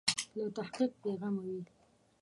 [0.37, 1.61] له تحقیق بې غمه وي.